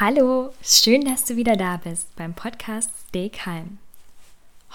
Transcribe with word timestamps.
Hallo, 0.00 0.52
schön, 0.62 1.04
dass 1.04 1.24
du 1.24 1.34
wieder 1.34 1.56
da 1.56 1.76
bist 1.76 2.14
beim 2.14 2.32
Podcast 2.32 2.88
Stay 3.08 3.30
Calm. 3.30 3.78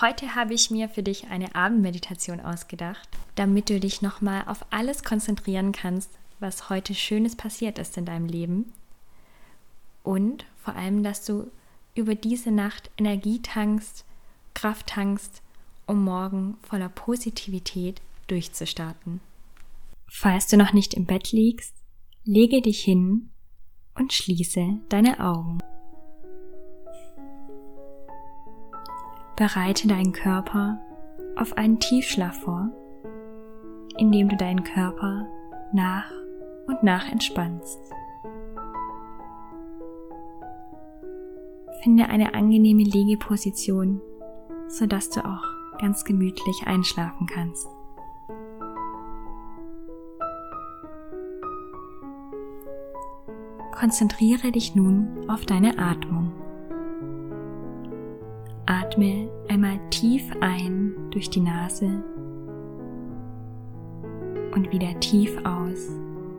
Heute 0.02 0.36
habe 0.36 0.54
ich 0.54 0.70
mir 0.70 0.90
für 0.90 1.02
dich 1.02 1.28
eine 1.28 1.56
Abendmeditation 1.56 2.42
ausgedacht, 2.42 3.08
damit 3.36 3.70
du 3.70 3.80
dich 3.80 4.02
nochmal 4.02 4.44
auf 4.48 4.66
alles 4.70 5.02
konzentrieren 5.02 5.72
kannst, 5.72 6.10
was 6.42 6.70
heute 6.70 6.94
Schönes 6.94 7.38
passiert 7.38 7.80
ist 7.80 7.96
in 7.96 8.04
deinem 8.04 8.26
Leben. 8.26 8.74
Und 10.04 10.44
vor 10.62 10.76
allem, 10.76 11.04
dass 11.04 11.24
du 11.24 11.50
über 11.96 12.16
diese 12.16 12.52
Nacht 12.52 12.92
Energie 12.98 13.42
tankst, 13.42 14.04
Kraft 14.54 14.88
tankst, 14.88 15.42
um 15.88 16.04
morgen 16.04 16.58
voller 16.64 16.90
Positivität 16.90 18.02
durchzustarten. 18.28 19.22
Falls 20.10 20.48
du 20.48 20.58
noch 20.58 20.74
nicht 20.74 20.94
im 20.94 21.06
Bett 21.06 21.32
liegst, 21.32 21.74
lege 22.26 22.62
dich 22.62 22.82
hin 22.84 23.30
und 23.98 24.14
schließe 24.14 24.80
deine 24.90 25.20
Augen. 25.20 25.60
Bereite 29.36 29.88
deinen 29.88 30.14
Körper 30.14 30.80
auf 31.36 31.58
einen 31.58 31.80
Tiefschlaf 31.80 32.40
vor, 32.42 32.70
indem 33.98 34.30
du 34.30 34.38
deinen 34.38 34.64
Körper 34.64 35.28
nach 35.74 36.10
und 36.68 36.84
nach 36.84 37.12
entspannst. 37.12 37.80
Finde 41.82 42.08
eine 42.08 42.34
angenehme 42.34 42.84
Liegeposition, 42.84 44.00
sodass 44.68 45.10
du 45.10 45.26
auch 45.26 45.44
ganz 45.80 46.06
gemütlich 46.06 46.64
einschlafen 46.66 47.28
kannst. 47.28 47.68
Konzentriere 53.84 54.54
dich 54.54 54.76
nun 54.76 55.30
auf 55.30 55.46
deine 55.46 55.78
Atmung. 55.78 56.32
Atme 58.66 59.30
einmal 59.50 59.78
tief 59.90 60.24
ein 60.40 60.94
durch 61.12 61.30
die 61.30 61.42
Nase 61.42 62.02
und 64.56 64.72
wieder 64.72 64.98
tief 65.02 65.38
aus 65.44 65.90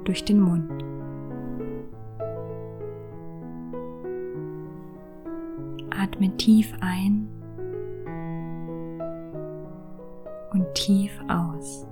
durch 0.05 0.25
den 0.25 0.41
Mund. 0.41 0.73
Atme 5.91 6.35
tief 6.39 6.73
ein 6.81 7.29
und 10.55 10.65
tief 10.73 11.13
aus. 11.29 11.87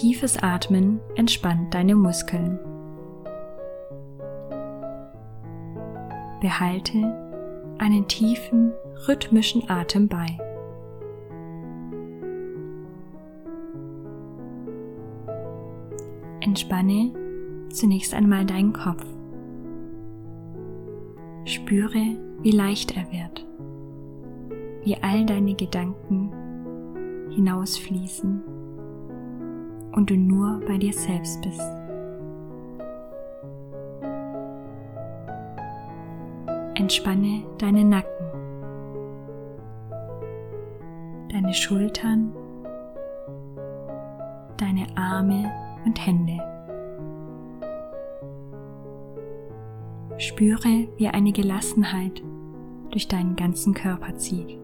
Tiefes 0.00 0.40
Atmen 0.40 1.00
entspannt 1.16 1.74
deine 1.74 1.96
Muskeln. 1.96 2.60
Behalte 6.40 7.34
einen 7.78 8.06
tiefen, 8.06 8.72
rhythmischen 9.08 9.68
Atem 9.68 10.06
bei. 10.06 10.38
Entspanne 16.42 17.12
zunächst 17.70 18.14
einmal 18.14 18.46
deinen 18.46 18.72
Kopf. 18.72 19.04
Spüre, 21.44 22.16
wie 22.42 22.52
leicht 22.52 22.96
er 22.96 23.10
wird, 23.10 23.44
wie 24.84 24.96
all 25.02 25.26
deine 25.26 25.54
Gedanken 25.54 26.30
hinausfließen 27.30 28.57
und 29.92 30.10
du 30.10 30.16
nur 30.16 30.60
bei 30.66 30.78
dir 30.78 30.92
selbst 30.92 31.40
bist. 31.42 31.62
Entspanne 36.74 37.42
deinen 37.58 37.88
Nacken, 37.88 38.26
deine 41.30 41.52
Schultern, 41.52 42.32
deine 44.56 44.86
Arme 44.96 45.50
und 45.84 46.06
Hände. 46.06 46.38
Spüre, 50.18 50.88
wie 50.96 51.08
eine 51.08 51.32
Gelassenheit 51.32 52.22
durch 52.90 53.08
deinen 53.08 53.36
ganzen 53.36 53.74
Körper 53.74 54.16
zieht. 54.16 54.58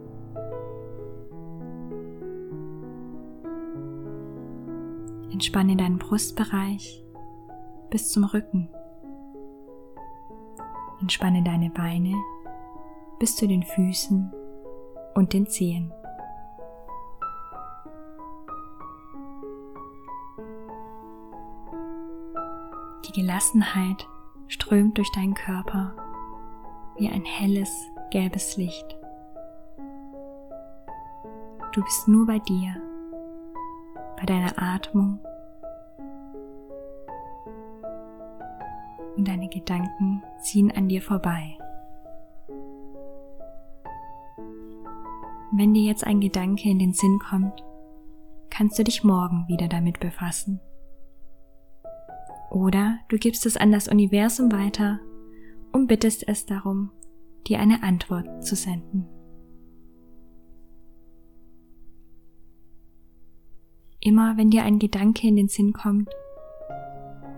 Entspanne 5.44 5.76
deinen 5.76 5.98
Brustbereich 5.98 7.04
bis 7.90 8.10
zum 8.10 8.24
Rücken. 8.24 8.70
Entspanne 11.02 11.42
deine 11.42 11.68
Beine 11.68 12.14
bis 13.18 13.36
zu 13.36 13.46
den 13.46 13.62
Füßen 13.62 14.32
und 15.14 15.34
den 15.34 15.46
Zehen. 15.46 15.92
Die 23.06 23.12
Gelassenheit 23.12 24.08
strömt 24.48 24.96
durch 24.96 25.12
deinen 25.12 25.34
Körper 25.34 25.94
wie 26.96 27.10
ein 27.10 27.26
helles 27.26 27.70
gelbes 28.10 28.56
Licht. 28.56 28.96
Du 31.74 31.82
bist 31.82 32.08
nur 32.08 32.26
bei 32.26 32.38
dir 32.38 32.80
bei 34.16 34.24
deiner 34.24 34.54
Atmung 34.56 35.18
und 39.24 39.28
deine 39.28 39.48
Gedanken 39.48 40.22
ziehen 40.42 40.70
an 40.70 40.86
dir 40.86 41.00
vorbei. 41.00 41.56
Wenn 45.50 45.72
dir 45.72 45.84
jetzt 45.84 46.06
ein 46.06 46.20
Gedanke 46.20 46.68
in 46.68 46.78
den 46.78 46.92
Sinn 46.92 47.18
kommt, 47.18 47.64
kannst 48.50 48.78
du 48.78 48.84
dich 48.84 49.02
morgen 49.02 49.46
wieder 49.48 49.66
damit 49.66 49.98
befassen. 49.98 50.60
Oder 52.50 52.98
du 53.08 53.16
gibst 53.16 53.46
es 53.46 53.56
an 53.56 53.72
das 53.72 53.88
Universum 53.88 54.52
weiter 54.52 55.00
und 55.72 55.86
bittest 55.86 56.28
es 56.28 56.44
darum, 56.44 56.90
dir 57.46 57.60
eine 57.60 57.82
Antwort 57.82 58.44
zu 58.44 58.56
senden. 58.56 59.06
Immer 64.00 64.36
wenn 64.36 64.50
dir 64.50 64.64
ein 64.64 64.78
Gedanke 64.78 65.26
in 65.26 65.36
den 65.36 65.48
Sinn 65.48 65.72
kommt, 65.72 66.10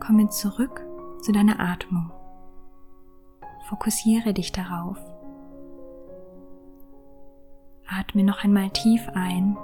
komme 0.01 0.29
zurück 0.31 0.86
zu 1.27 1.33
deiner 1.33 1.59
Atmung. 1.59 2.13
Fokussiere 3.69 4.33
dich 4.33 4.53
darauf. 4.53 4.97
Atme 7.89 8.23
noch 8.23 8.45
einmal 8.45 8.71
tief 8.71 9.09
ein 9.13 9.57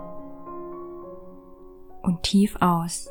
und 2.03 2.25
tief 2.25 2.57
aus. 2.61 3.09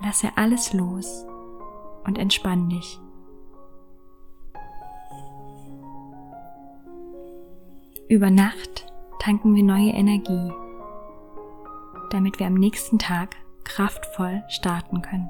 Lasse 0.00 0.28
alles 0.36 0.72
los 0.72 1.26
und 2.04 2.18
entspann 2.18 2.68
dich. 2.68 3.00
Über 8.08 8.30
Nacht 8.30 8.92
tanken 9.18 9.56
wir 9.56 9.64
neue 9.64 9.90
Energie, 9.90 10.52
damit 12.10 12.38
wir 12.38 12.46
am 12.46 12.54
nächsten 12.54 12.98
Tag 12.98 13.36
kraftvoll 13.64 14.42
starten 14.48 15.02
können. 15.02 15.28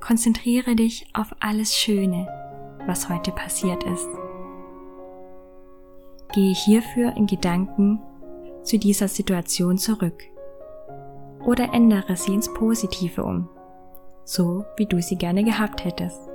Konzentriere 0.00 0.74
dich 0.74 1.06
auf 1.12 1.34
alles 1.40 1.74
Schöne, 1.74 2.26
was 2.86 3.08
heute 3.08 3.30
passiert 3.30 3.84
ist. 3.84 4.08
Gehe 6.34 6.54
hierfür 6.54 7.16
in 7.16 7.26
Gedanken 7.26 8.00
zu 8.62 8.78
dieser 8.78 9.08
Situation 9.08 9.78
zurück 9.78 10.24
oder 11.44 11.72
ändere 11.72 12.16
sie 12.16 12.34
ins 12.34 12.52
Positive 12.52 13.22
um, 13.22 13.48
so 14.24 14.64
wie 14.76 14.86
du 14.86 15.00
sie 15.00 15.16
gerne 15.16 15.44
gehabt 15.44 15.84
hättest. 15.84 16.31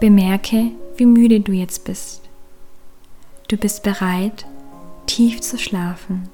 Bemerke, 0.00 0.70
wie 0.96 1.06
müde 1.06 1.40
du 1.40 1.50
jetzt 1.50 1.84
bist. 1.84 2.22
Du 3.48 3.56
bist 3.56 3.82
bereit, 3.82 4.46
tief 5.06 5.40
zu 5.40 5.58
schlafen 5.58 6.28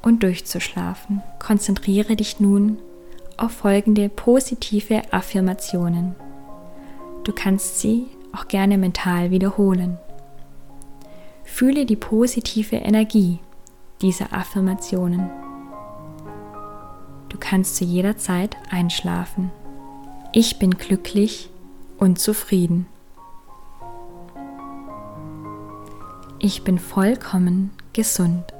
und 0.00 0.22
durchzuschlafen. 0.22 1.22
Konzentriere 1.38 2.16
dich 2.16 2.40
nun 2.40 2.78
auf 3.36 3.52
folgende 3.52 4.08
positive 4.08 5.02
Affirmationen. 5.12 6.14
Du 7.24 7.32
kannst 7.34 7.80
sie 7.80 8.06
auch 8.34 8.48
gerne 8.48 8.78
mental 8.78 9.30
wiederholen. 9.30 9.98
Fühle 11.44 11.84
die 11.84 11.96
positive 11.96 12.76
Energie, 12.76 13.38
dieser 14.00 14.32
Affirmationen. 14.32 15.28
Du 17.28 17.36
kannst 17.38 17.76
zu 17.76 17.84
jeder 17.84 18.16
Zeit 18.16 18.56
einschlafen. 18.70 19.50
Ich 20.32 20.58
bin 20.58 20.70
glücklich 20.70 21.50
und 21.98 22.18
zufrieden. 22.18 22.86
Ich 26.38 26.62
bin 26.62 26.78
vollkommen 26.78 27.72
gesund. 27.92 28.54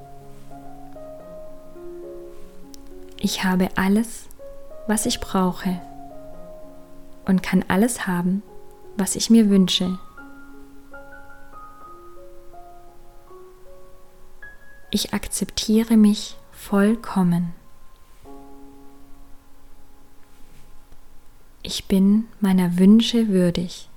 Ich 3.20 3.44
habe 3.44 3.68
alles, 3.76 4.26
was 4.86 5.06
ich 5.06 5.20
brauche 5.20 5.80
und 7.24 7.42
kann 7.42 7.64
alles 7.68 8.06
haben, 8.06 8.42
was 8.96 9.16
ich 9.16 9.30
mir 9.30 9.48
wünsche. 9.48 9.98
Ich 14.90 15.12
akzeptiere 15.12 15.96
mich 15.96 16.36
vollkommen. 16.50 17.54
Ich 21.70 21.84
bin 21.84 22.26
meiner 22.40 22.78
Wünsche 22.78 23.28
würdig. 23.28 23.90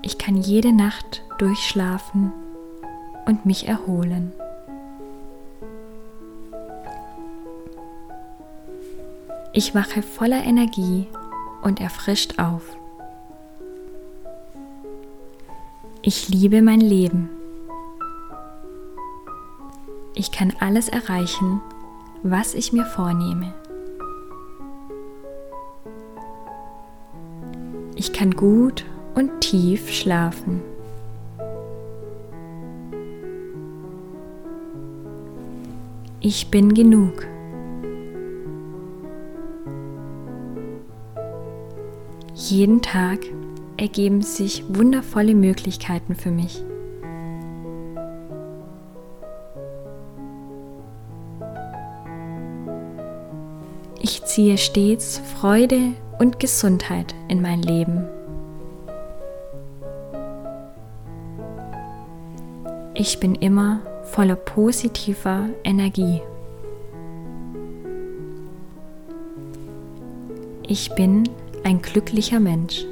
Ich 0.00 0.16
kann 0.16 0.38
jede 0.38 0.72
Nacht 0.72 1.22
durchschlafen 1.36 2.32
und 3.26 3.44
mich 3.44 3.68
erholen. 3.68 4.32
Ich 9.52 9.74
wache 9.74 10.00
voller 10.00 10.42
Energie 10.42 11.08
und 11.60 11.82
erfrischt 11.82 12.38
auf. 12.38 12.62
Ich 16.00 16.30
liebe 16.30 16.62
mein 16.62 16.80
Leben. 16.80 17.28
Ich 20.14 20.32
kann 20.32 20.54
alles 20.60 20.88
erreichen, 20.88 21.60
was 22.22 22.54
ich 22.54 22.72
mir 22.72 22.84
vornehme. 22.84 23.52
Ich 27.94 28.12
kann 28.12 28.32
gut 28.32 28.84
und 29.14 29.40
tief 29.40 29.90
schlafen. 29.90 30.60
Ich 36.20 36.50
bin 36.50 36.74
genug. 36.74 37.26
Jeden 42.34 42.82
Tag 42.82 43.20
ergeben 43.76 44.22
sich 44.22 44.64
wundervolle 44.68 45.34
Möglichkeiten 45.34 46.14
für 46.14 46.30
mich. 46.30 46.62
Ich 54.08 54.22
ziehe 54.24 54.56
stets 54.56 55.20
Freude 55.34 55.94
und 56.20 56.38
Gesundheit 56.38 57.12
in 57.26 57.42
mein 57.42 57.60
Leben. 57.60 58.04
Ich 62.94 63.18
bin 63.18 63.34
immer 63.34 63.80
voller 64.04 64.36
positiver 64.36 65.48
Energie. 65.64 66.22
Ich 70.68 70.94
bin 70.94 71.28
ein 71.64 71.82
glücklicher 71.82 72.38
Mensch. 72.38 72.84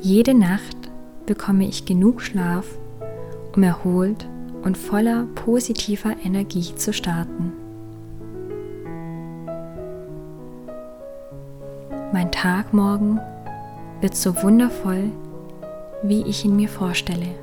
Jede 0.00 0.32
Nacht 0.32 0.78
bekomme 1.26 1.68
ich 1.68 1.84
genug 1.84 2.22
Schlaf, 2.22 2.64
um 3.54 3.62
erholt 3.62 4.26
und 4.62 4.76
voller 4.76 5.26
positiver 5.34 6.14
Energie 6.24 6.74
zu 6.74 6.92
starten. 6.92 7.52
Mein 12.12 12.30
Tag 12.30 12.72
morgen 12.72 13.20
wird 14.00 14.14
so 14.16 14.42
wundervoll, 14.42 15.10
wie 16.02 16.22
ich 16.22 16.44
ihn 16.44 16.56
mir 16.56 16.68
vorstelle. 16.68 17.34